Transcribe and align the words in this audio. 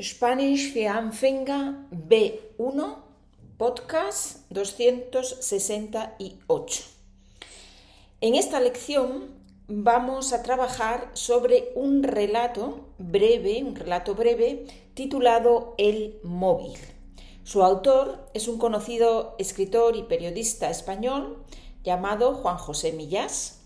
Spanish 0.00 0.72
für 0.72 0.90
Anfänger 0.90 1.74
B1, 1.90 2.96
podcast 3.58 4.38
268. 4.48 6.84
En 8.22 8.34
esta 8.34 8.58
lección 8.58 9.34
vamos 9.68 10.32
a 10.32 10.42
trabajar 10.42 11.10
sobre 11.12 11.72
un 11.74 12.02
relato 12.02 12.86
breve, 12.96 13.62
un 13.62 13.76
relato 13.76 14.14
breve 14.14 14.64
titulado 14.94 15.74
El 15.76 16.18
móvil. 16.22 16.78
Su 17.44 17.62
autor 17.62 18.30
es 18.32 18.48
un 18.48 18.56
conocido 18.56 19.36
escritor 19.38 19.94
y 19.96 20.04
periodista 20.04 20.70
español 20.70 21.44
llamado 21.84 22.32
Juan 22.36 22.56
José 22.56 22.92
Millás 22.92 23.60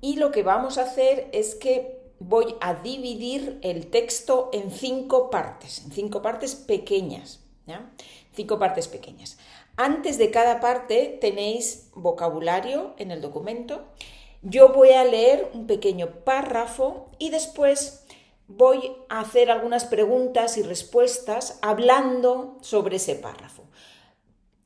y 0.00 0.16
lo 0.16 0.30
que 0.30 0.42
vamos 0.42 0.78
a 0.78 0.84
hacer 0.84 1.28
es 1.32 1.54
que 1.54 1.99
voy 2.20 2.54
a 2.60 2.74
dividir 2.74 3.58
el 3.62 3.88
texto 3.88 4.50
en 4.52 4.70
cinco 4.70 5.30
partes, 5.30 5.82
en 5.84 5.90
cinco 5.90 6.22
partes 6.22 6.54
pequeñas. 6.54 7.40
Cinco 8.34 8.58
partes 8.58 8.88
pequeñas. 8.88 9.38
Antes 9.76 10.18
de 10.18 10.30
cada 10.30 10.60
parte 10.60 11.18
tenéis 11.20 11.90
vocabulario 11.94 12.94
en 12.98 13.10
el 13.10 13.20
documento. 13.20 13.84
Yo 14.42 14.72
voy 14.72 14.90
a 14.90 15.04
leer 15.04 15.50
un 15.54 15.66
pequeño 15.66 16.24
párrafo 16.24 17.06
y 17.18 17.30
después 17.30 18.04
voy 18.48 18.92
a 19.08 19.20
hacer 19.20 19.50
algunas 19.50 19.84
preguntas 19.84 20.58
y 20.58 20.62
respuestas 20.62 21.58
hablando 21.62 22.58
sobre 22.60 22.96
ese 22.96 23.14
párrafo. 23.14 23.64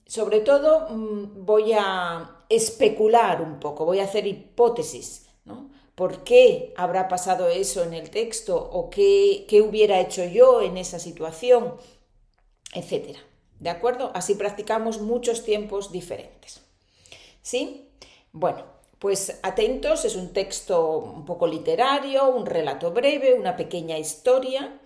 Sobre 0.07 0.41
todo 0.41 0.89
mm, 0.91 1.45
voy 1.45 1.73
a 1.73 2.45
especular 2.49 3.43
un 3.43 3.61
poco, 3.61 3.85
voy 3.85 4.01
a 4.01 4.05
hacer 4.05 4.27
hipótesis. 4.27 5.24
¿Por 5.95 6.25
qué 6.25 6.75
habrá 6.77 7.09
pasado 7.09 7.49
eso 7.49 7.83
en 7.83 7.95
el 7.95 8.11
texto? 8.11 8.57
¿O 8.57 8.91
qué, 8.91 9.47
qué 9.49 9.63
hubiera 9.63 10.01
hecho 10.01 10.25
yo 10.25 10.61
en 10.61 10.77
esa 10.77 10.99
situación? 10.99 11.75
Etcétera. 12.73 13.21
¿De 13.61 13.71
acuerdo? 13.71 14.11
Así 14.15 14.35
practicamos 14.35 15.01
muchos 15.01 15.45
tiempos 15.45 15.93
diferentes. 15.93 16.63
¿Sí? 17.43 17.89
Bueno, 18.33 18.65
pues 18.99 19.39
atentos, 19.43 20.05
es 20.05 20.17
un 20.17 20.33
texto 20.33 20.99
un 20.99 21.25
poco 21.25 21.47
literario, 21.47 22.29
un 22.29 22.47
relato 22.47 22.91
breve, 22.91 23.35
una 23.35 23.57
pequeña 23.57 23.99
historia 23.99 24.81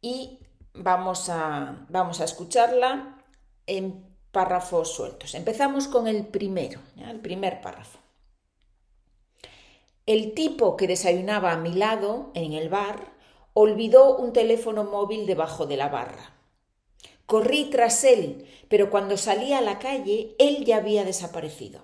y 0.00 0.38
vamos 0.74 1.28
a, 1.28 1.86
vamos 1.88 2.20
a 2.20 2.24
escucharla 2.24 3.22
en 3.66 4.04
párrafos 4.32 4.92
sueltos. 4.92 5.34
Empezamos 5.34 5.88
con 5.88 6.06
el 6.08 6.26
primero, 6.26 6.80
el 6.96 7.20
primer 7.20 7.60
párrafo. 7.60 7.98
El 10.08 10.32
tipo 10.32 10.78
que 10.78 10.86
desayunaba 10.86 11.52
a 11.52 11.58
mi 11.58 11.74
lado, 11.74 12.30
en 12.32 12.54
el 12.54 12.70
bar, 12.70 13.12
olvidó 13.52 14.16
un 14.16 14.32
teléfono 14.32 14.84
móvil 14.84 15.26
debajo 15.26 15.66
de 15.66 15.76
la 15.76 15.90
barra. 15.90 16.32
Corrí 17.26 17.66
tras 17.66 18.04
él, 18.04 18.46
pero 18.70 18.88
cuando 18.88 19.18
salí 19.18 19.52
a 19.52 19.60
la 19.60 19.78
calle, 19.78 20.34
él 20.38 20.64
ya 20.64 20.78
había 20.78 21.04
desaparecido. 21.04 21.82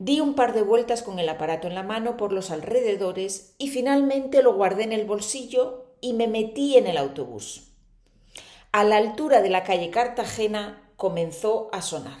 Di 0.00 0.18
un 0.18 0.34
par 0.34 0.54
de 0.54 0.62
vueltas 0.62 1.04
con 1.04 1.20
el 1.20 1.28
aparato 1.28 1.68
en 1.68 1.76
la 1.76 1.84
mano 1.84 2.16
por 2.16 2.32
los 2.32 2.50
alrededores 2.50 3.54
y 3.58 3.68
finalmente 3.68 4.42
lo 4.42 4.54
guardé 4.54 4.82
en 4.82 4.92
el 4.92 5.04
bolsillo 5.04 5.94
y 6.00 6.14
me 6.14 6.26
metí 6.26 6.78
en 6.78 6.88
el 6.88 6.96
autobús. 6.96 7.68
A 8.72 8.82
la 8.82 8.96
altura 8.96 9.40
de 9.40 9.50
la 9.50 9.62
calle 9.62 9.90
Cartagena 9.90 10.90
comenzó 10.96 11.68
a 11.70 11.80
sonar. 11.80 12.18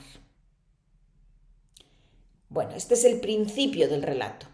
Bueno, 2.48 2.76
este 2.76 2.94
es 2.94 3.04
el 3.04 3.18
principio 3.18 3.88
del 3.88 4.04
relato. 4.04 4.49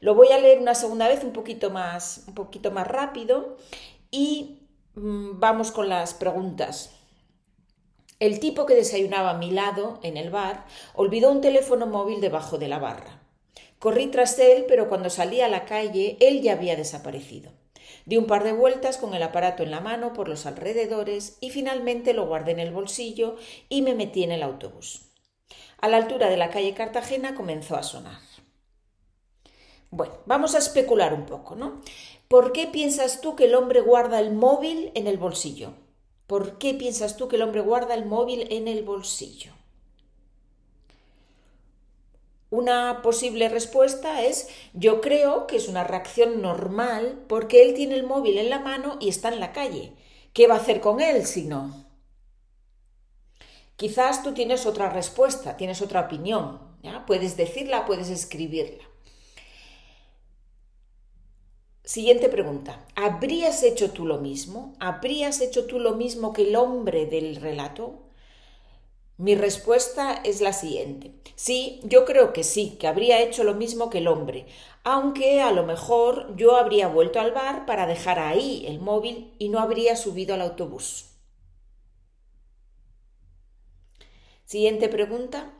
Lo 0.00 0.14
voy 0.14 0.28
a 0.28 0.38
leer 0.38 0.58
una 0.58 0.74
segunda 0.74 1.08
vez 1.08 1.24
un 1.24 1.32
poquito 1.32 1.70
más, 1.70 2.24
un 2.26 2.34
poquito 2.34 2.70
más 2.70 2.86
rápido 2.86 3.56
y 4.10 4.60
mm, 4.94 5.38
vamos 5.40 5.72
con 5.72 5.88
las 5.88 6.14
preguntas. 6.14 6.94
El 8.20 8.40
tipo 8.40 8.66
que 8.66 8.74
desayunaba 8.74 9.30
a 9.30 9.38
mi 9.38 9.52
lado, 9.52 10.00
en 10.02 10.16
el 10.16 10.30
bar, 10.30 10.66
olvidó 10.94 11.30
un 11.30 11.40
teléfono 11.40 11.86
móvil 11.86 12.20
debajo 12.20 12.58
de 12.58 12.68
la 12.68 12.80
barra. 12.80 13.22
Corrí 13.78 14.08
tras 14.08 14.38
él, 14.40 14.64
pero 14.66 14.88
cuando 14.88 15.08
salí 15.08 15.40
a 15.40 15.48
la 15.48 15.64
calle, 15.64 16.16
él 16.20 16.42
ya 16.42 16.54
había 16.54 16.74
desaparecido. 16.74 17.52
Di 18.06 18.16
un 18.16 18.26
par 18.26 18.42
de 18.42 18.52
vueltas 18.52 18.98
con 18.98 19.14
el 19.14 19.22
aparato 19.22 19.62
en 19.62 19.70
la 19.70 19.80
mano 19.80 20.12
por 20.12 20.28
los 20.28 20.46
alrededores 20.46 21.38
y 21.40 21.50
finalmente 21.50 22.12
lo 22.12 22.26
guardé 22.26 22.52
en 22.52 22.58
el 22.58 22.72
bolsillo 22.72 23.36
y 23.68 23.82
me 23.82 23.94
metí 23.94 24.24
en 24.24 24.32
el 24.32 24.42
autobús. 24.42 25.02
A 25.80 25.88
la 25.88 25.98
altura 25.98 26.28
de 26.28 26.36
la 26.36 26.50
calle 26.50 26.74
Cartagena 26.74 27.36
comenzó 27.36 27.76
a 27.76 27.84
sonar. 27.84 28.18
Bueno, 29.90 30.14
vamos 30.26 30.54
a 30.54 30.58
especular 30.58 31.14
un 31.14 31.24
poco, 31.24 31.54
¿no? 31.54 31.80
¿Por 32.28 32.52
qué 32.52 32.66
piensas 32.66 33.20
tú 33.20 33.36
que 33.36 33.44
el 33.44 33.54
hombre 33.54 33.80
guarda 33.80 34.20
el 34.20 34.32
móvil 34.32 34.92
en 34.94 35.06
el 35.06 35.16
bolsillo? 35.16 35.72
¿Por 36.26 36.58
qué 36.58 36.74
piensas 36.74 37.16
tú 37.16 37.26
que 37.28 37.36
el 37.36 37.42
hombre 37.42 37.62
guarda 37.62 37.94
el 37.94 38.04
móvil 38.04 38.46
en 38.50 38.68
el 38.68 38.82
bolsillo? 38.82 39.52
Una 42.50 43.00
posible 43.02 43.48
respuesta 43.48 44.22
es 44.22 44.48
yo 44.72 45.00
creo 45.00 45.46
que 45.46 45.56
es 45.56 45.68
una 45.68 45.84
reacción 45.84 46.40
normal 46.40 47.24
porque 47.28 47.62
él 47.62 47.74
tiene 47.74 47.94
el 47.94 48.04
móvil 48.04 48.38
en 48.38 48.50
la 48.50 48.58
mano 48.58 48.96
y 49.00 49.08
está 49.08 49.28
en 49.28 49.40
la 49.40 49.52
calle. 49.52 49.92
¿Qué 50.32 50.46
va 50.46 50.54
a 50.54 50.58
hacer 50.58 50.80
con 50.80 51.00
él 51.00 51.26
si 51.26 51.44
no? 51.44 51.86
Quizás 53.76 54.22
tú 54.22 54.32
tienes 54.34 54.66
otra 54.66 54.90
respuesta, 54.90 55.56
tienes 55.56 55.80
otra 55.82 56.00
opinión. 56.00 56.58
¿ya? 56.82 57.04
Puedes 57.06 57.36
decirla, 57.36 57.86
puedes 57.86 58.08
escribirla. 58.10 58.84
Siguiente 61.88 62.28
pregunta. 62.28 62.84
¿Habrías 62.96 63.62
hecho 63.62 63.92
tú 63.92 64.04
lo 64.04 64.18
mismo? 64.18 64.74
¿Habrías 64.78 65.40
hecho 65.40 65.64
tú 65.64 65.80
lo 65.80 65.94
mismo 65.94 66.34
que 66.34 66.42
el 66.42 66.54
hombre 66.54 67.06
del 67.06 67.36
relato? 67.36 67.94
Mi 69.16 69.34
respuesta 69.34 70.20
es 70.22 70.42
la 70.42 70.52
siguiente. 70.52 71.14
Sí, 71.34 71.80
yo 71.84 72.04
creo 72.04 72.34
que 72.34 72.44
sí, 72.44 72.76
que 72.78 72.88
habría 72.88 73.22
hecho 73.22 73.42
lo 73.42 73.54
mismo 73.54 73.88
que 73.88 73.98
el 73.98 74.08
hombre, 74.08 74.44
aunque 74.84 75.40
a 75.40 75.50
lo 75.50 75.64
mejor 75.64 76.36
yo 76.36 76.58
habría 76.58 76.88
vuelto 76.88 77.20
al 77.20 77.32
bar 77.32 77.64
para 77.64 77.86
dejar 77.86 78.18
ahí 78.18 78.66
el 78.66 78.80
móvil 78.80 79.32
y 79.38 79.48
no 79.48 79.58
habría 79.58 79.96
subido 79.96 80.34
al 80.34 80.42
autobús. 80.42 81.06
Siguiente 84.44 84.90
pregunta. 84.90 85.54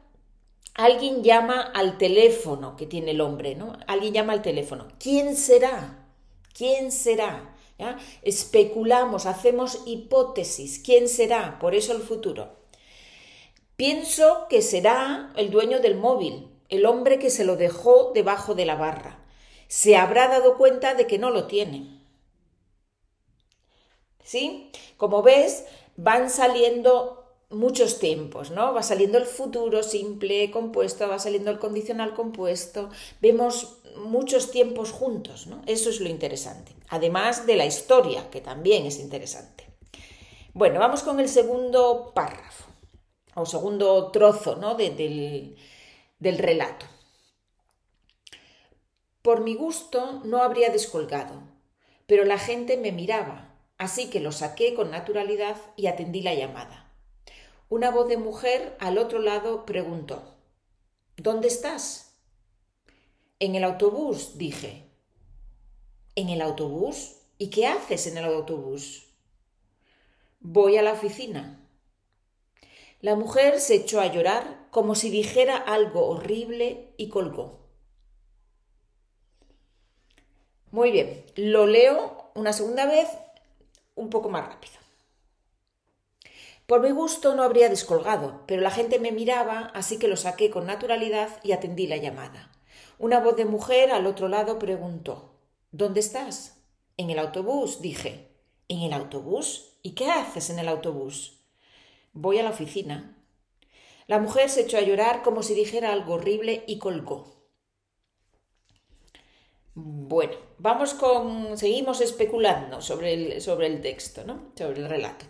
Alguien 0.75 1.23
llama 1.25 1.63
al 1.63 1.97
teléfono 1.97 2.77
que 2.77 2.85
tiene 2.87 3.13
el 3.13 3.23
hombre, 3.23 3.55
¿no? 3.55 3.79
Alguien 3.87 4.13
llama 4.13 4.35
al 4.35 4.43
teléfono. 4.43 4.89
¿Quién 4.99 5.35
será? 5.35 6.05
¿Quién 6.59 6.91
será? 6.91 7.55
Especulamos, 8.23 9.27
hacemos 9.27 9.83
hipótesis. 9.87 10.81
¿Quién 10.81 11.09
será? 11.09 11.61
Por 11.61 11.77
eso 11.77 11.93
el 11.93 12.03
futuro. 12.03 12.57
Pienso 13.77 14.49
que 14.51 14.61
será 14.61 15.33
el 15.37 15.53
dueño 15.53 15.79
del 15.79 15.97
móvil, 15.97 16.51
el 16.69 16.85
hombre 16.85 17.21
que 17.21 17.31
se 17.31 17.45
lo 17.45 17.55
dejó 17.55 18.11
debajo 18.13 18.57
de 18.57 18.67
la 18.67 18.75
barra. 18.75 19.25
Se 19.69 19.97
habrá 19.97 20.27
dado 20.27 20.57
cuenta 20.57 20.95
de 20.95 21.07
que 21.07 21.19
no 21.19 21.31
lo 21.31 21.47
tiene. 21.47 22.03
¿Sí? 24.25 24.73
Como 24.97 25.23
ves, 25.23 25.65
van 25.97 26.29
saliendo 26.29 27.18
muchos 27.51 27.99
tiempos, 27.99 28.51
¿no? 28.51 28.75
Va 28.75 28.83
saliendo 28.83 29.19
el 29.19 29.25
futuro 29.25 29.83
simple 29.83 30.51
compuesto, 30.51 31.09
va 31.09 31.19
saliendo 31.19 31.51
el 31.51 31.59
condicional 31.59 32.15
compuesto, 32.15 32.91
vemos 33.21 33.79
muchos 33.97 34.51
tiempos 34.51 34.93
juntos, 34.93 35.47
¿no? 35.47 35.63
Eso 35.67 35.89
es 35.91 36.01
lo 36.01 36.09
interesante, 36.09 36.75
además 36.89 37.47
de 37.47 37.57
la 37.57 37.67
historia, 37.67 38.31
que 38.31 38.41
también 38.41 38.85
es 38.87 38.99
interesante. 38.99 39.67
Bueno, 40.53 40.81
vamos 40.81 41.03
con 41.03 41.21
el 41.21 41.29
segundo 41.29 42.13
párrafo, 42.15 42.65
o 43.35 43.47
segundo 43.47 44.11
trozo, 44.11 44.57
¿no? 44.57 44.75
del, 44.75 45.57
del 46.19 46.39
relato. 46.39 46.87
Por 49.23 49.41
mi 49.41 49.55
gusto 49.55 50.21
no 50.25 50.43
habría 50.43 50.71
descolgado, 50.71 51.43
pero 52.07 52.25
la 52.25 52.39
gente 52.39 52.77
me 52.77 52.93
miraba, 52.93 53.55
así 53.79 54.11
que 54.11 54.21
lo 54.21 54.33
saqué 54.33 54.75
con 54.75 54.91
naturalidad 54.91 55.57
y 55.77 55.87
atendí 55.87 56.23
la 56.23 56.35
llamada. 56.35 56.88
Una 57.71 57.91
voz 57.91 58.09
de 58.09 58.17
mujer 58.17 58.77
al 58.81 58.97
otro 58.97 59.19
lado 59.19 59.67
preguntó 59.67 60.37
¿Dónde 61.19 61.49
estás? 61.49 62.19
En 63.41 63.57
el 63.57 63.65
autobús, 63.65 64.39
dije. 64.39 64.89
¿En 66.15 66.31
el 66.31 66.41
autobús? 66.41 67.17
¿Y 67.37 67.51
qué 67.51 67.67
haces 67.67 68.07
en 68.07 68.17
el 68.17 68.25
autobús? 68.25 69.09
Voy 70.41 70.79
a 70.79 70.83
la 70.83 70.93
oficina. 70.93 71.61
La 73.01 73.17
mujer 73.17 73.61
se 73.61 73.75
echó 73.75 74.01
a 74.01 74.07
llorar 74.07 74.67
como 74.71 74.95
si 74.95 75.11
dijera 75.11 75.59
algo 75.59 76.07
horrible 76.07 76.95
y 76.97 77.11
colgó. 77.11 77.69
Muy 80.71 80.91
bien, 80.91 81.25
lo 81.37 81.67
leo 81.67 82.31
una 82.35 82.55
segunda 82.55 82.87
vez 82.87 83.09
un 83.95 84.09
poco 84.09 84.31
más 84.31 84.49
rápido. 84.49 84.88
Por 86.69 86.83
mi 86.83 86.91
gusto 86.91 87.35
no 87.35 87.45
habría 87.45 87.71
descolgado, 87.71 88.43
pero 88.47 88.61
la 88.61 88.71
gente 88.71 88.99
me 88.99 89.11
miraba, 89.11 89.71
así 89.73 89.99
que 89.99 90.07
lo 90.07 90.19
saqué 90.19 90.51
con 90.51 90.67
naturalidad 90.67 91.41
y 91.43 91.53
atendí 91.53 91.87
la 91.87 91.97
llamada. 91.97 92.53
Una 92.99 93.21
voz 93.21 93.37
de 93.37 93.47
mujer 93.47 93.91
al 93.91 94.05
otro 94.05 94.29
lado 94.29 94.59
preguntó 94.59 95.33
¿Dónde 95.71 96.01
estás? 96.01 96.61
En 96.99 97.09
el 97.09 97.21
autobús, 97.21 97.81
dije. 97.81 98.37
¿En 98.69 98.81
el 98.83 98.93
autobús? 98.93 99.79
¿Y 99.83 99.93
qué 99.93 100.11
haces 100.11 100.51
en 100.51 100.59
el 100.59 100.69
autobús? 100.69 101.41
Voy 102.13 102.39
a 102.39 102.43
la 102.43 102.51
oficina. 102.51 103.17
La 104.07 104.19
mujer 104.19 104.51
se 104.51 104.61
echó 104.61 104.77
a 104.77 104.83
llorar 104.83 105.23
como 105.23 105.43
si 105.43 105.55
dijera 105.55 105.91
algo 105.91 106.17
horrible 106.17 106.65
y 106.67 106.77
colgó. 106.77 107.49
Bueno, 109.75 110.35
vamos 110.59 110.93
con. 110.93 111.57
seguimos 111.57 112.03
especulando 112.03 112.83
sobre 112.83 113.15
el, 113.15 113.41
sobre 113.41 113.69
el 113.69 113.81
texto, 113.81 114.23
¿no? 114.27 114.53
Sobre 114.55 114.81
el 114.81 114.89
relato. 114.91 115.25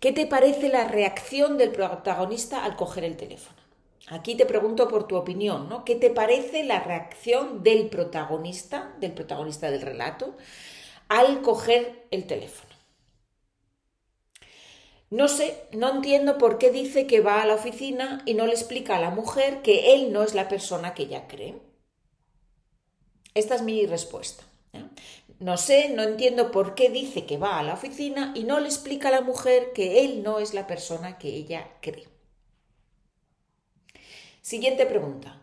¿Qué 0.00 0.12
te 0.12 0.26
parece 0.26 0.68
la 0.68 0.86
reacción 0.86 1.56
del 1.58 1.72
protagonista 1.72 2.64
al 2.64 2.76
coger 2.76 3.04
el 3.04 3.16
teléfono? 3.16 3.56
Aquí 4.08 4.34
te 4.34 4.44
pregunto 4.44 4.88
por 4.88 5.08
tu 5.08 5.16
opinión, 5.16 5.68
¿no? 5.68 5.84
¿Qué 5.84 5.94
te 5.94 6.10
parece 6.10 6.62
la 6.62 6.80
reacción 6.80 7.62
del 7.62 7.88
protagonista, 7.88 8.94
del 9.00 9.12
protagonista 9.12 9.70
del 9.70 9.80
relato, 9.80 10.36
al 11.08 11.40
coger 11.40 12.06
el 12.10 12.26
teléfono? 12.26 12.74
No 15.10 15.28
sé, 15.28 15.56
no 15.72 15.90
entiendo 15.94 16.38
por 16.38 16.58
qué 16.58 16.70
dice 16.70 17.06
que 17.06 17.20
va 17.20 17.40
a 17.40 17.46
la 17.46 17.54
oficina 17.54 18.22
y 18.26 18.34
no 18.34 18.46
le 18.46 18.52
explica 18.52 18.96
a 18.96 19.00
la 19.00 19.10
mujer 19.10 19.62
que 19.62 19.94
él 19.94 20.12
no 20.12 20.22
es 20.22 20.34
la 20.34 20.48
persona 20.48 20.92
que 20.92 21.04
ella 21.04 21.28
cree. 21.28 21.54
Esta 23.34 23.54
es 23.54 23.62
mi 23.62 23.86
respuesta. 23.86 24.44
No 25.44 25.58
sé, 25.58 25.90
no 25.90 26.02
entiendo 26.02 26.50
por 26.50 26.74
qué 26.74 26.88
dice 26.88 27.26
que 27.26 27.36
va 27.36 27.58
a 27.58 27.62
la 27.62 27.74
oficina 27.74 28.32
y 28.34 28.44
no 28.44 28.60
le 28.60 28.66
explica 28.66 29.08
a 29.08 29.10
la 29.10 29.20
mujer 29.20 29.74
que 29.74 30.02
él 30.02 30.22
no 30.22 30.38
es 30.38 30.54
la 30.54 30.66
persona 30.66 31.18
que 31.18 31.28
ella 31.28 31.68
cree. 31.82 32.08
Siguiente 34.40 34.86
pregunta. 34.86 35.42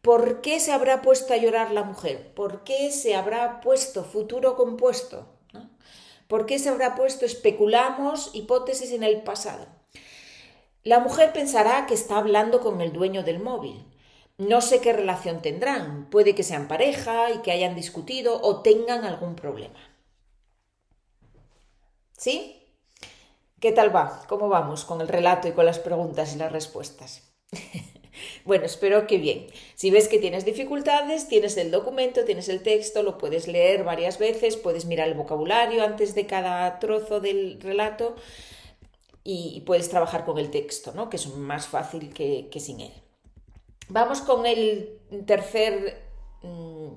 ¿Por 0.00 0.40
qué 0.40 0.58
se 0.58 0.72
habrá 0.72 1.02
puesto 1.02 1.34
a 1.34 1.36
llorar 1.36 1.70
la 1.70 1.82
mujer? 1.82 2.32
¿Por 2.32 2.64
qué 2.64 2.90
se 2.92 3.14
habrá 3.14 3.60
puesto 3.60 4.04
futuro 4.04 4.56
compuesto? 4.56 5.28
¿Por 6.28 6.46
qué 6.46 6.58
se 6.58 6.70
habrá 6.70 6.94
puesto 6.94 7.26
especulamos 7.26 8.30
hipótesis 8.32 8.90
en 8.92 9.02
el 9.02 9.20
pasado? 9.20 9.66
La 10.82 10.98
mujer 10.98 11.34
pensará 11.34 11.84
que 11.84 11.92
está 11.92 12.16
hablando 12.16 12.62
con 12.62 12.80
el 12.80 12.94
dueño 12.94 13.22
del 13.22 13.38
móvil. 13.38 13.84
No 14.38 14.60
sé 14.60 14.80
qué 14.80 14.92
relación 14.92 15.42
tendrán. 15.42 16.08
Puede 16.10 16.34
que 16.34 16.42
sean 16.42 16.68
pareja 16.68 17.30
y 17.30 17.38
que 17.42 17.52
hayan 17.52 17.74
discutido 17.74 18.40
o 18.42 18.62
tengan 18.62 19.04
algún 19.04 19.36
problema. 19.36 19.78
¿Sí? 22.16 22.62
¿Qué 23.60 23.72
tal 23.72 23.94
va? 23.94 24.22
¿Cómo 24.28 24.48
vamos 24.48 24.84
con 24.84 25.00
el 25.00 25.08
relato 25.08 25.48
y 25.48 25.52
con 25.52 25.66
las 25.66 25.78
preguntas 25.78 26.34
y 26.34 26.38
las 26.38 26.52
respuestas? 26.52 27.32
Bueno, 28.44 28.64
espero 28.64 29.06
que 29.06 29.18
bien. 29.18 29.46
Si 29.74 29.90
ves 29.90 30.08
que 30.08 30.18
tienes 30.18 30.44
dificultades, 30.44 31.28
tienes 31.28 31.56
el 31.56 31.70
documento, 31.70 32.24
tienes 32.24 32.48
el 32.48 32.62
texto, 32.62 33.02
lo 33.02 33.18
puedes 33.18 33.48
leer 33.48 33.84
varias 33.84 34.18
veces, 34.18 34.56
puedes 34.56 34.84
mirar 34.84 35.08
el 35.08 35.14
vocabulario 35.14 35.84
antes 35.84 36.14
de 36.14 36.26
cada 36.26 36.78
trozo 36.78 37.20
del 37.20 37.60
relato 37.60 38.16
y 39.24 39.62
puedes 39.66 39.88
trabajar 39.88 40.24
con 40.24 40.38
el 40.38 40.50
texto, 40.50 40.92
¿no? 40.94 41.08
que 41.08 41.16
es 41.16 41.28
más 41.28 41.68
fácil 41.68 42.12
que, 42.12 42.48
sin 42.58 42.80
él. 42.80 43.01
Vamos 43.92 44.22
con 44.22 44.46
el 44.46 44.98
tercer 45.26 46.02
mm, 46.40 46.92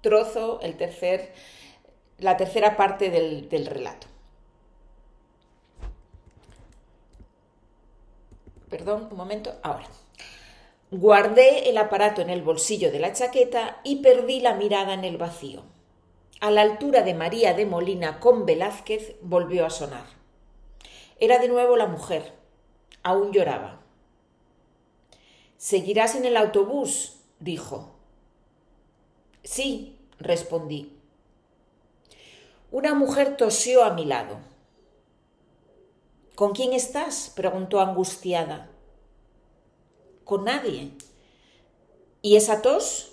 trozo, 0.00 0.60
el 0.62 0.78
tercer, 0.78 1.34
la 2.16 2.38
tercera 2.38 2.74
parte 2.74 3.10
del, 3.10 3.50
del 3.50 3.66
relato. 3.66 4.06
Perdón, 8.70 9.08
un 9.10 9.16
momento, 9.18 9.52
ahora. 9.62 9.84
Guardé 10.90 11.68
el 11.68 11.76
aparato 11.76 12.22
en 12.22 12.30
el 12.30 12.40
bolsillo 12.40 12.90
de 12.90 13.00
la 13.00 13.12
chaqueta 13.12 13.82
y 13.84 13.96
perdí 13.96 14.40
la 14.40 14.54
mirada 14.54 14.94
en 14.94 15.04
el 15.04 15.18
vacío. 15.18 15.64
A 16.40 16.50
la 16.50 16.62
altura 16.62 17.02
de 17.02 17.12
María 17.12 17.52
de 17.52 17.66
Molina 17.66 18.20
con 18.20 18.46
Velázquez 18.46 19.16
volvió 19.20 19.66
a 19.66 19.70
sonar. 19.70 20.06
Era 21.20 21.38
de 21.40 21.48
nuevo 21.48 21.76
la 21.76 21.88
mujer. 21.88 22.32
Aún 23.02 23.32
lloraba. 23.32 23.81
¿Seguirás 25.62 26.16
en 26.16 26.24
el 26.24 26.36
autobús? 26.36 27.18
dijo. 27.38 27.94
Sí, 29.44 29.96
respondí. 30.18 30.98
Una 32.72 32.94
mujer 32.94 33.36
tosió 33.36 33.84
a 33.84 33.94
mi 33.94 34.04
lado. 34.04 34.40
¿Con 36.34 36.50
quién 36.50 36.72
estás? 36.72 37.30
preguntó 37.36 37.80
angustiada 37.80 38.70
con 40.24 40.46
nadie. 40.46 40.90
¿Y 42.22 42.34
esa 42.34 42.60
tos? 42.60 43.12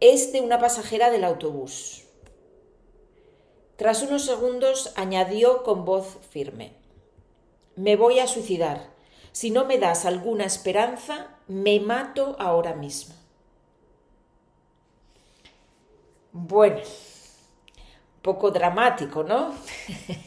Es 0.00 0.32
de 0.32 0.40
una 0.40 0.58
pasajera 0.58 1.12
del 1.12 1.22
autobús. 1.22 2.06
Tras 3.76 4.02
unos 4.02 4.24
segundos 4.24 4.92
añadió 4.96 5.62
con 5.62 5.84
voz 5.84 6.18
firme 6.30 6.72
Me 7.76 7.94
voy 7.94 8.18
a 8.18 8.26
suicidar. 8.26 8.93
Si 9.34 9.50
no 9.50 9.64
me 9.64 9.78
das 9.78 10.06
alguna 10.06 10.44
esperanza, 10.44 11.26
me 11.48 11.80
mato 11.80 12.36
ahora 12.38 12.76
mismo. 12.76 13.16
Bueno, 16.30 16.78
poco 18.22 18.52
dramático, 18.52 19.24
¿no? 19.24 19.52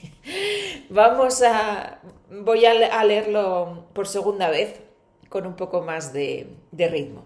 Vamos 0.90 1.42
a... 1.42 2.02
voy 2.30 2.66
a 2.66 3.04
leerlo 3.06 3.86
por 3.94 4.10
segunda 4.10 4.50
vez 4.50 4.82
con 5.30 5.48
un 5.48 5.56
poco 5.56 5.84
más 5.84 6.12
de, 6.12 6.58
ritmo. 6.74 7.24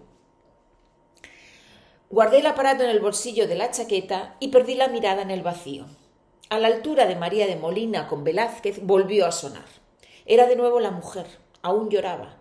Guardé 2.10 2.38
el 2.38 2.46
aparato 2.46 2.84
en 2.84 2.90
el 2.90 3.00
bolsillo 3.00 3.48
de 3.48 3.56
la 3.56 3.72
chaqueta 3.72 4.36
y 4.38 4.48
perdí 4.48 4.76
la 4.76 4.86
mirada 4.86 5.22
en 5.22 5.32
el 5.32 5.42
vacío. 5.42 5.86
A 6.48 6.60
la 6.60 6.68
altura 6.68 7.06
de 7.06 7.16
María 7.16 7.48
de 7.48 7.56
Molina 7.56 8.06
con 8.06 8.22
Velázquez 8.22 8.86
volvió 8.86 9.26
a 9.26 9.32
sonar. 9.32 9.66
Era 10.26 10.46
de 10.46 10.54
nuevo 10.54 10.78
la 10.78 10.92
mujer. 10.92 11.41
Aún 11.62 11.88
lloraba. 11.88 12.36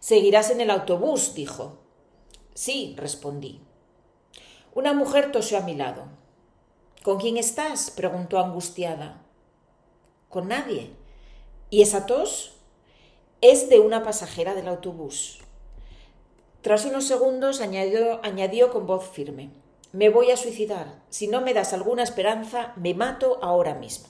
Seguirás 0.00 0.50
en 0.50 0.60
el 0.60 0.70
autobús, 0.70 1.34
dijo. 1.34 1.78
Sí, 2.54 2.94
respondí. 2.98 3.60
Una 4.74 4.92
mujer 4.92 5.32
tosió 5.32 5.58
a 5.58 5.62
mi 5.62 5.74
lado. 5.74 6.04
¿Con 7.02 7.18
quién 7.18 7.36
estás? 7.36 7.90
preguntó 7.90 8.38
angustiada. 8.38 9.22
Con 10.28 10.48
nadie. 10.48 10.90
¿Y 11.70 11.82
esa 11.82 12.06
tos? 12.06 12.54
es 13.40 13.68
de 13.68 13.78
una 13.78 14.02
pasajera 14.02 14.54
del 14.54 14.68
autobús. 14.68 15.40
Tras 16.62 16.86
unos 16.86 17.04
segundos 17.04 17.60
añadió, 17.60 18.24
añadió 18.24 18.70
con 18.70 18.86
voz 18.86 19.06
firme, 19.10 19.50
me 19.92 20.08
voy 20.08 20.30
a 20.30 20.38
suicidar. 20.38 21.02
Si 21.10 21.28
no 21.28 21.42
me 21.42 21.52
das 21.52 21.74
alguna 21.74 22.02
esperanza, 22.02 22.72
me 22.76 22.94
mato 22.94 23.38
ahora 23.42 23.74
mismo. 23.74 24.08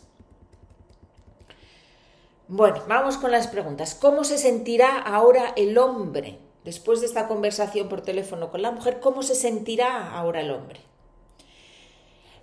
Bueno, 2.47 2.83
vamos 2.87 3.17
con 3.17 3.31
las 3.31 3.47
preguntas. 3.47 3.95
¿Cómo 3.95 4.23
se 4.23 4.37
sentirá 4.37 4.99
ahora 4.99 5.55
el 5.57 5.79
hombre 5.79 6.39
después 6.63 7.01
de 7.01 7.07
esta 7.07 7.27
conversación 7.27 7.89
por 7.89 8.03
teléfono 8.03 8.51
con 8.51 8.61
la 8.61 8.71
mujer? 8.71 9.01
¿Cómo 9.01 9.23
se 9.23 9.35
sentirá 9.35 10.15
ahora 10.15 10.43
el 10.43 10.51
hombre? 10.51 10.81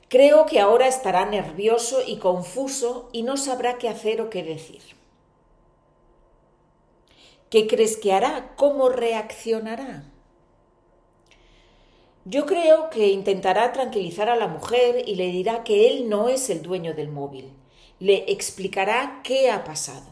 Creo 0.08 0.48
que 0.48 0.60
ahora 0.60 0.88
estará 0.88 1.25
nervioso 1.25 2.00
y 2.05 2.17
confuso 2.17 3.10
y 3.12 3.22
no 3.22 3.38
sabrá 3.38 3.77
qué 3.77 3.89
hacer 3.89 4.22
o 4.22 4.31
qué 4.31 4.41
decir. 4.43 4.81
¿Qué 7.51 7.67
crees 7.67 7.96
que 7.96 8.12
hará? 8.12 8.55
¿Cómo 8.55 8.89
reaccionará? 8.89 10.05
Yo 12.25 12.48
creo 12.48 12.89
que 12.89 13.10
intentará 13.10 13.72
tranquilizar 13.72 14.29
a 14.29 14.36
la 14.36 14.48
mujer 14.48 15.08
y 15.08 15.13
le 15.13 15.27
dirá 15.27 15.63
que 15.63 15.88
él 15.88 16.10
no 16.10 16.27
es 16.27 16.50
el 16.50 16.63
dueño 16.63 16.96
del 16.96 17.10
móvil. 17.10 17.53
Le 18.01 18.31
explicará 18.31 19.22
qué 19.24 19.51
ha 19.51 19.63
pasado. 19.63 20.08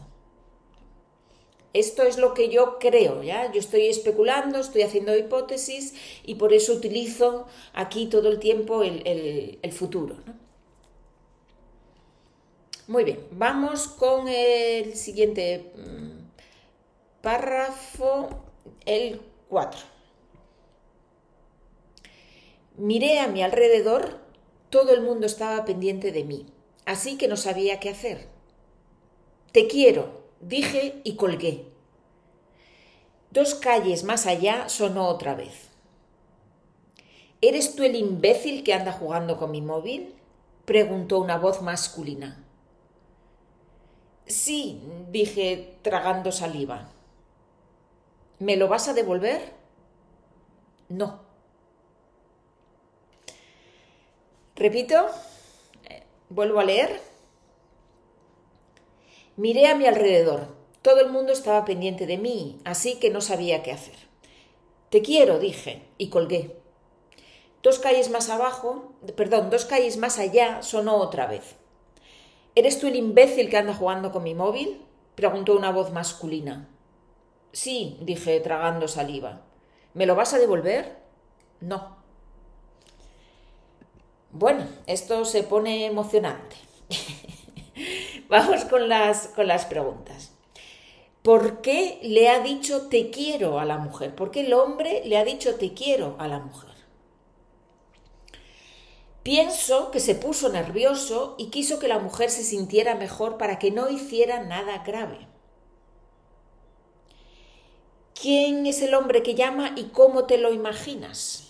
Esto 1.72 2.04
es 2.04 2.18
lo 2.18 2.34
que 2.34 2.48
yo 2.48 2.78
creo, 2.78 3.24
¿ya? 3.24 3.50
Yo 3.50 3.58
estoy 3.58 3.86
especulando, 3.86 4.60
estoy 4.60 4.82
haciendo 4.82 5.16
hipótesis 5.16 5.94
y 6.24 6.36
por 6.36 6.52
eso 6.52 6.72
utilizo 6.72 7.48
aquí 7.72 8.06
todo 8.06 8.28
el 8.28 8.38
tiempo 8.38 8.84
el, 8.84 9.72
futuro. 9.72 10.16
Muy 12.86 13.02
bien, 13.02 13.20
vamos 13.32 13.88
con 13.88 14.28
el 14.28 14.96
siguiente 14.96 15.72
mm, 15.76 17.22
Párrafo 17.22 18.28
el 18.86 19.20
4. 19.48 19.80
Miré 22.78 23.18
a 23.18 23.26
mi 23.26 23.42
alrededor, 23.42 24.18
todo 24.70 24.92
el 24.92 25.02
mundo 25.02 25.26
estaba 25.26 25.64
pendiente 25.64 26.12
de 26.12 26.24
mí, 26.24 26.46
así 26.90 27.16
que 27.16 27.28
no 27.28 27.36
sabía 27.36 27.78
qué 27.78 27.88
hacer. 27.88 28.26
Te 29.52 29.68
quiero, 29.68 30.24
dije 30.40 31.00
y 31.04 31.14
colgué. 31.14 31.66
Dos 33.30 33.54
calles 33.54 34.02
más 34.02 34.26
allá 34.26 34.68
sonó 34.68 35.06
otra 35.06 35.36
vez. 35.36 35.68
¿Eres 37.40 37.76
tú 37.76 37.84
el 37.84 37.94
imbécil 37.94 38.64
que 38.64 38.74
anda 38.74 38.92
jugando 38.92 39.36
con 39.36 39.52
mi 39.52 39.62
móvil? 39.62 40.14
preguntó 40.64 41.20
una 41.20 41.38
voz 41.38 41.62
masculina. 41.62 42.44
Sí, 44.26 44.82
dije 45.10 45.78
tragando 45.82 46.32
saliva. 46.32 46.90
¿Me 48.40 48.56
lo 48.56 48.66
vas 48.66 48.88
a 48.88 48.94
devolver? 48.94 49.52
No. 50.88 51.20
Repito, 54.56 55.08
vuelvo 56.30 56.60
a 56.60 56.64
leer. 56.64 57.00
Miré 59.36 59.66
a 59.66 59.74
mi 59.74 59.86
alrededor. 59.86 60.48
Todo 60.80 61.00
el 61.00 61.10
mundo 61.10 61.32
estaba 61.32 61.66
pendiente 61.66 62.06
de 62.06 62.16
mí, 62.16 62.58
así 62.64 62.98
que 62.98 63.10
no 63.10 63.20
sabía 63.20 63.62
qué 63.62 63.72
hacer. 63.72 63.96
Te 64.88 65.02
quiero, 65.02 65.38
dije, 65.38 65.82
y 65.98 66.08
colgué. 66.08 66.56
Dos 67.62 67.78
calles 67.78 68.08
más 68.08 68.30
abajo, 68.30 68.94
perdón, 69.16 69.50
dos 69.50 69.66
calles 69.66 69.98
más 69.98 70.18
allá, 70.18 70.62
sonó 70.62 70.96
otra 70.96 71.26
vez. 71.26 71.56
¿Eres 72.54 72.80
tú 72.80 72.86
el 72.86 72.96
imbécil 72.96 73.50
que 73.50 73.58
anda 73.58 73.74
jugando 73.74 74.10
con 74.10 74.22
mi 74.22 74.34
móvil? 74.34 74.80
preguntó 75.14 75.54
una 75.54 75.70
voz 75.70 75.92
masculina. 75.92 76.68
Sí, 77.52 77.98
dije, 78.00 78.40
tragando 78.40 78.88
saliva. 78.88 79.42
¿Me 79.92 80.06
lo 80.06 80.14
vas 80.14 80.32
a 80.32 80.38
devolver? 80.38 80.96
No. 81.60 81.99
Bueno, 84.32 84.66
esto 84.86 85.24
se 85.24 85.42
pone 85.42 85.86
emocionante. 85.86 86.56
Vamos 88.28 88.64
con 88.64 88.88
las, 88.88 89.28
con 89.28 89.48
las 89.48 89.64
preguntas. 89.64 90.32
¿Por 91.22 91.60
qué 91.60 91.98
le 92.02 92.28
ha 92.28 92.40
dicho 92.40 92.88
te 92.88 93.10
quiero 93.10 93.58
a 93.58 93.64
la 93.64 93.78
mujer? 93.78 94.14
¿Por 94.14 94.30
qué 94.30 94.40
el 94.40 94.54
hombre 94.54 95.02
le 95.04 95.18
ha 95.18 95.24
dicho 95.24 95.56
te 95.56 95.74
quiero 95.74 96.16
a 96.18 96.28
la 96.28 96.38
mujer? 96.38 96.70
Pienso 99.22 99.90
que 99.90 100.00
se 100.00 100.14
puso 100.14 100.48
nervioso 100.48 101.34
y 101.36 101.50
quiso 101.50 101.78
que 101.78 101.88
la 101.88 101.98
mujer 101.98 102.30
se 102.30 102.42
sintiera 102.42 102.94
mejor 102.94 103.36
para 103.36 103.58
que 103.58 103.70
no 103.70 103.90
hiciera 103.90 104.42
nada 104.42 104.82
grave. 104.84 105.28
¿Quién 108.14 108.66
es 108.66 108.80
el 108.80 108.94
hombre 108.94 109.22
que 109.22 109.34
llama 109.34 109.72
y 109.76 109.84
cómo 109.84 110.24
te 110.24 110.38
lo 110.38 110.52
imaginas? 110.54 111.49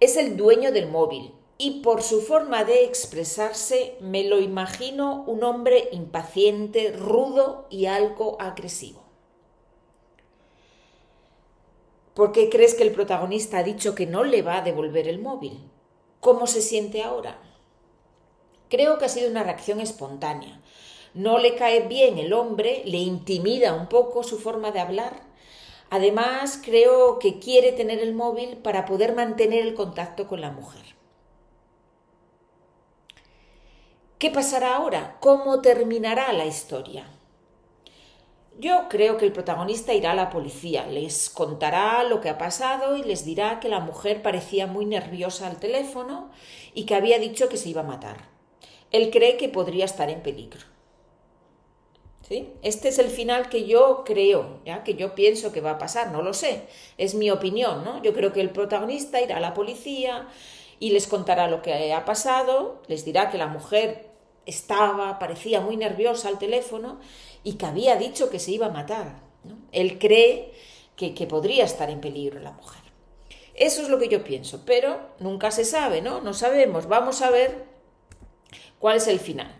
Es 0.00 0.16
el 0.16 0.38
dueño 0.38 0.72
del 0.72 0.88
móvil 0.88 1.34
y 1.58 1.82
por 1.82 2.02
su 2.02 2.22
forma 2.22 2.64
de 2.64 2.84
expresarse 2.84 3.98
me 4.00 4.24
lo 4.24 4.40
imagino 4.40 5.24
un 5.26 5.44
hombre 5.44 5.90
impaciente, 5.92 6.90
rudo 6.92 7.66
y 7.68 7.84
algo 7.84 8.40
agresivo. 8.40 9.04
¿Por 12.14 12.32
qué 12.32 12.48
crees 12.48 12.74
que 12.74 12.82
el 12.82 12.92
protagonista 12.92 13.58
ha 13.58 13.62
dicho 13.62 13.94
que 13.94 14.06
no 14.06 14.24
le 14.24 14.40
va 14.40 14.56
a 14.56 14.62
devolver 14.62 15.06
el 15.06 15.20
móvil? 15.20 15.70
¿Cómo 16.20 16.46
se 16.46 16.62
siente 16.62 17.02
ahora? 17.02 17.38
Creo 18.70 18.96
que 18.96 19.04
ha 19.04 19.10
sido 19.10 19.30
una 19.30 19.42
reacción 19.42 19.80
espontánea. 19.80 20.62
No 21.12 21.38
le 21.38 21.56
cae 21.56 21.88
bien 21.88 22.16
el 22.16 22.32
hombre, 22.32 22.82
le 22.86 22.98
intimida 22.98 23.74
un 23.74 23.88
poco 23.88 24.22
su 24.22 24.38
forma 24.38 24.70
de 24.70 24.80
hablar. 24.80 25.29
Además, 25.90 26.60
creo 26.64 27.18
que 27.18 27.40
quiere 27.40 27.72
tener 27.72 27.98
el 27.98 28.14
móvil 28.14 28.56
para 28.58 28.84
poder 28.84 29.14
mantener 29.14 29.66
el 29.66 29.74
contacto 29.74 30.28
con 30.28 30.40
la 30.40 30.52
mujer. 30.52 30.96
¿Qué 34.18 34.30
pasará 34.30 34.76
ahora? 34.76 35.16
¿Cómo 35.20 35.60
terminará 35.60 36.32
la 36.32 36.46
historia? 36.46 37.06
Yo 38.58 38.88
creo 38.90 39.16
que 39.16 39.24
el 39.24 39.32
protagonista 39.32 39.94
irá 39.94 40.12
a 40.12 40.14
la 40.14 40.28
policía, 40.28 40.86
les 40.86 41.30
contará 41.30 42.04
lo 42.04 42.20
que 42.20 42.28
ha 42.28 42.36
pasado 42.36 42.96
y 42.96 43.02
les 43.02 43.24
dirá 43.24 43.58
que 43.58 43.70
la 43.70 43.80
mujer 43.80 44.20
parecía 44.20 44.66
muy 44.66 44.84
nerviosa 44.84 45.46
al 45.46 45.58
teléfono 45.58 46.30
y 46.74 46.84
que 46.84 46.94
había 46.94 47.18
dicho 47.18 47.48
que 47.48 47.56
se 47.56 47.70
iba 47.70 47.80
a 47.80 47.84
matar. 47.84 48.28
Él 48.92 49.10
cree 49.10 49.38
que 49.38 49.48
podría 49.48 49.86
estar 49.86 50.10
en 50.10 50.22
peligro. 50.22 50.69
Este 52.62 52.88
es 52.88 53.00
el 53.00 53.08
final 53.08 53.48
que 53.48 53.64
yo 53.66 54.04
creo, 54.04 54.60
¿ya? 54.64 54.84
que 54.84 54.94
yo 54.94 55.16
pienso 55.16 55.50
que 55.50 55.60
va 55.60 55.72
a 55.72 55.78
pasar, 55.78 56.12
no 56.12 56.22
lo 56.22 56.32
sé, 56.32 56.62
es 56.96 57.16
mi 57.16 57.28
opinión, 57.28 57.84
¿no? 57.84 58.00
Yo 58.04 58.14
creo 58.14 58.32
que 58.32 58.40
el 58.40 58.50
protagonista 58.50 59.20
irá 59.20 59.38
a 59.38 59.40
la 59.40 59.52
policía 59.52 60.28
y 60.78 60.90
les 60.90 61.08
contará 61.08 61.48
lo 61.48 61.60
que 61.60 61.92
ha 61.92 62.04
pasado, 62.04 62.82
les 62.86 63.04
dirá 63.04 63.30
que 63.30 63.38
la 63.38 63.48
mujer 63.48 64.10
estaba, 64.46 65.18
parecía 65.18 65.60
muy 65.60 65.76
nerviosa 65.76 66.28
al 66.28 66.38
teléfono 66.38 67.00
y 67.42 67.54
que 67.54 67.66
había 67.66 67.96
dicho 67.96 68.30
que 68.30 68.38
se 68.38 68.52
iba 68.52 68.66
a 68.66 68.70
matar. 68.70 69.20
Él 69.72 69.98
cree 69.98 70.52
que, 70.94 71.14
que 71.14 71.26
podría 71.26 71.64
estar 71.64 71.90
en 71.90 72.00
peligro 72.00 72.38
la 72.38 72.52
mujer. 72.52 72.80
Eso 73.54 73.82
es 73.82 73.88
lo 73.88 73.98
que 73.98 74.08
yo 74.08 74.22
pienso, 74.22 74.62
pero 74.64 75.00
nunca 75.18 75.50
se 75.50 75.64
sabe, 75.64 76.00
¿no? 76.00 76.20
No 76.20 76.32
sabemos. 76.32 76.86
Vamos 76.86 77.22
a 77.22 77.30
ver 77.30 77.64
cuál 78.78 78.98
es 78.98 79.08
el 79.08 79.18
final. 79.18 79.59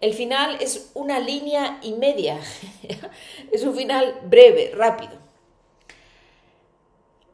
El 0.00 0.14
final 0.14 0.56
es 0.60 0.90
una 0.94 1.20
línea 1.20 1.78
y 1.82 1.92
media. 1.92 2.40
es 3.52 3.62
un 3.64 3.76
final 3.76 4.20
breve, 4.24 4.72
rápido. 4.74 5.12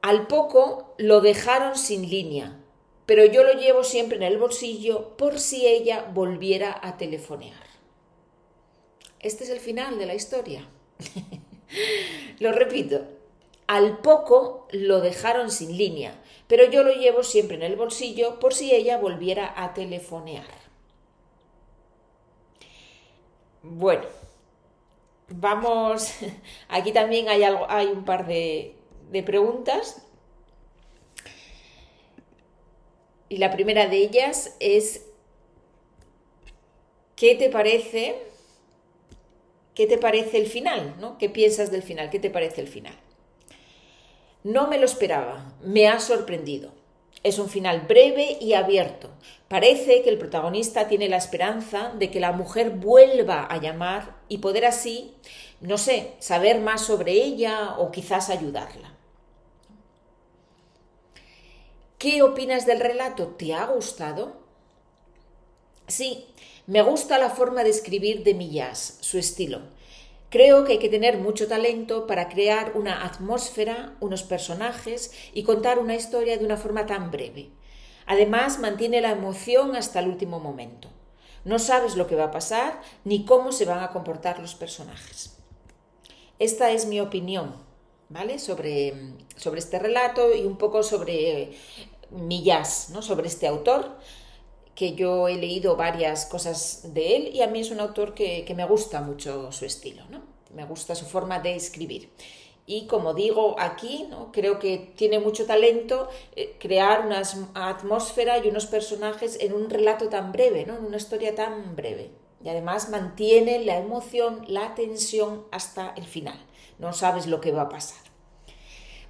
Al 0.02 0.26
poco 0.26 0.94
lo 0.98 1.20
dejaron 1.20 1.76
sin 1.76 2.08
línea, 2.08 2.56
pero 3.06 3.24
yo 3.24 3.44
lo 3.44 3.52
llevo 3.52 3.84
siempre 3.84 4.16
en 4.16 4.24
el 4.24 4.38
bolsillo 4.38 5.16
por 5.16 5.38
si 5.38 5.66
ella 5.66 6.10
volviera 6.12 6.78
a 6.82 6.96
telefonear. 6.96 7.66
Este 9.20 9.44
es 9.44 9.50
el 9.50 9.60
final 9.60 9.98
de 9.98 10.06
la 10.06 10.14
historia. 10.14 10.68
lo 12.38 12.52
repito, 12.52 13.04
al 13.66 13.98
poco 13.98 14.68
lo 14.70 15.00
dejaron 15.00 15.50
sin 15.50 15.76
línea, 15.76 16.20
pero 16.46 16.70
yo 16.70 16.84
lo 16.84 16.92
llevo 16.92 17.24
siempre 17.24 17.56
en 17.56 17.64
el 17.64 17.76
bolsillo 17.76 18.38
por 18.38 18.54
si 18.54 18.72
ella 18.72 18.98
volviera 18.98 19.52
a 19.56 19.74
telefonear. 19.74 20.46
Bueno, 23.68 24.04
vamos, 25.28 26.14
aquí 26.68 26.92
también 26.92 27.28
hay, 27.28 27.42
algo, 27.42 27.66
hay 27.68 27.86
un 27.86 28.04
par 28.04 28.26
de, 28.26 28.74
de 29.10 29.22
preguntas 29.22 30.06
Y 33.28 33.38
la 33.38 33.50
primera 33.50 33.88
de 33.88 33.96
ellas 33.96 34.56
es, 34.60 35.04
¿qué 37.16 37.34
te 37.34 37.50
parece? 37.50 38.22
¿Qué 39.74 39.86
te 39.86 39.98
parece 39.98 40.38
el 40.38 40.46
final? 40.46 40.94
¿no? 41.00 41.18
¿Qué 41.18 41.28
piensas 41.28 41.70
del 41.70 41.82
final? 41.82 42.10
¿Qué 42.10 42.20
te 42.20 42.30
parece 42.30 42.60
el 42.60 42.68
final? 42.68 42.94
No 44.44 44.68
me 44.68 44.78
lo 44.78 44.84
esperaba, 44.84 45.54
me 45.60 45.88
ha 45.88 45.98
sorprendido. 45.98 46.72
Es 47.22 47.38
un 47.38 47.48
final 47.48 47.82
breve 47.82 48.38
y 48.40 48.52
abierto. 48.52 49.10
Parece 49.48 50.02
que 50.02 50.10
el 50.10 50.18
protagonista 50.18 50.88
tiene 50.88 51.08
la 51.08 51.16
esperanza 51.16 51.92
de 51.98 52.10
que 52.10 52.20
la 52.20 52.32
mujer 52.32 52.70
vuelva 52.70 53.44
a 53.44 53.58
llamar 53.58 54.16
y 54.28 54.38
poder 54.38 54.64
así, 54.64 55.14
no 55.60 55.78
sé, 55.78 56.14
saber 56.18 56.60
más 56.60 56.82
sobre 56.82 57.12
ella 57.12 57.76
o 57.78 57.90
quizás 57.90 58.30
ayudarla. 58.30 58.94
¿Qué 61.98 62.22
opinas 62.22 62.66
del 62.66 62.80
relato? 62.80 63.28
¿Te 63.28 63.54
ha 63.54 63.66
gustado? 63.66 64.36
Sí, 65.88 66.26
me 66.66 66.82
gusta 66.82 67.18
la 67.18 67.30
forma 67.30 67.64
de 67.64 67.70
escribir 67.70 68.22
de 68.22 68.34
Millás, 68.34 68.98
su 69.00 69.18
estilo. 69.18 69.60
Creo 70.36 70.64
que 70.64 70.72
hay 70.72 70.78
que 70.78 70.90
tener 70.90 71.16
mucho 71.16 71.48
talento 71.48 72.06
para 72.06 72.28
crear 72.28 72.72
una 72.74 73.06
atmósfera, 73.06 73.96
unos 74.00 74.22
personajes 74.22 75.10
y 75.32 75.44
contar 75.44 75.78
una 75.78 75.94
historia 75.94 76.36
de 76.36 76.44
una 76.44 76.58
forma 76.58 76.84
tan 76.84 77.10
breve. 77.10 77.48
Además, 78.04 78.58
mantiene 78.58 79.00
la 79.00 79.12
emoción 79.12 79.74
hasta 79.74 80.00
el 80.00 80.08
último 80.08 80.38
momento. 80.38 80.90
No 81.46 81.58
sabes 81.58 81.96
lo 81.96 82.06
que 82.06 82.16
va 82.16 82.24
a 82.24 82.30
pasar 82.32 82.82
ni 83.02 83.24
cómo 83.24 83.50
se 83.50 83.64
van 83.64 83.82
a 83.82 83.92
comportar 83.92 84.38
los 84.38 84.54
personajes. 84.54 85.38
Esta 86.38 86.70
es 86.70 86.84
mi 86.84 87.00
opinión. 87.00 87.54
¿vale? 88.10 88.38
Sobre, 88.38 88.92
sobre 89.36 89.60
este 89.60 89.78
relato 89.78 90.34
y 90.34 90.42
un 90.42 90.58
poco 90.58 90.82
sobre 90.82 91.52
Millás, 92.10 92.90
¿no? 92.90 93.00
Sobre 93.00 93.26
este 93.26 93.46
autor, 93.46 93.96
que 94.76 94.94
yo 94.94 95.26
he 95.26 95.34
leído 95.36 95.74
varias 95.74 96.26
cosas 96.26 96.94
de 96.94 97.16
él 97.16 97.30
y 97.34 97.42
a 97.42 97.48
mí 97.48 97.60
es 97.60 97.72
un 97.72 97.80
autor 97.80 98.14
que, 98.14 98.44
que 98.44 98.54
me 98.54 98.64
gusta 98.64 99.00
mucho 99.00 99.50
su 99.50 99.64
estilo, 99.64 100.04
¿no? 100.10 100.22
Me 100.54 100.64
gusta 100.64 100.94
su 100.94 101.06
forma 101.06 101.40
de 101.40 101.56
escribir. 101.56 102.10
Y 102.66 102.86
como 102.86 103.14
digo 103.14 103.56
aquí, 103.58 104.06
¿no? 104.08 104.30
creo 104.32 104.60
que 104.60 104.92
tiene 104.96 105.18
mucho 105.18 105.46
talento 105.46 106.08
eh, 106.36 106.56
crear 106.60 107.04
una 107.06 107.22
atmósfera 107.54 108.38
y 108.38 108.48
unos 108.48 108.66
personajes 108.66 109.38
en 109.40 109.52
un 109.52 109.68
relato 109.70 110.08
tan 110.08 110.30
breve, 110.30 110.66
¿no? 110.66 110.76
en 110.76 110.84
una 110.84 110.96
historia 110.96 111.34
tan 111.34 111.74
breve. 111.74 112.10
Y 112.44 112.48
además 112.48 112.90
mantiene 112.90 113.64
la 113.64 113.78
emoción, 113.78 114.44
la 114.46 114.74
tensión 114.74 115.46
hasta 115.50 115.94
el 115.96 116.04
final 116.04 116.38
no 116.78 116.92
sabes 116.92 117.26
lo 117.26 117.40
que 117.40 117.52
va 117.52 117.62
a 117.62 117.68
pasar. 117.68 118.05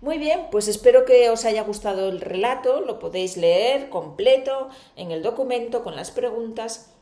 Muy 0.00 0.19
bien, 0.19 0.49
pues 0.50 0.69
espero 0.69 1.05
que 1.05 1.31
os 1.31 1.45
haya 1.45 1.62
gustado 1.62 2.09
el 2.09 2.21
relato, 2.21 2.81
lo 2.81 2.99
podéis 2.99 3.37
leer 3.37 3.88
completo 3.88 4.69
en 4.95 5.11
el 5.11 5.23
documento 5.23 5.83
con 5.83 5.97
las 5.97 6.11
preguntas 6.11 6.93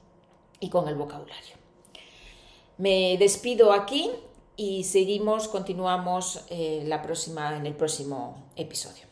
y 0.60 0.70
con 0.70 0.88
el 0.88 0.94
vocabulario. 0.94 1.56
Me 2.78 3.16
despido 3.18 3.72
aquí 3.72 4.10
y 4.56 4.84
seguimos, 4.84 5.48
continuamos 5.48 6.44
eh, 6.48 6.84
la 6.86 7.02
próxima, 7.02 7.56
en 7.56 7.66
el 7.66 7.74
próximo 7.74 8.44
episodio. 8.56 9.04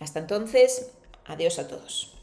Hasta 0.00 0.20
entonces, 0.20 0.92
adiós 1.26 1.58
a 1.58 1.68
todos. 1.68 2.15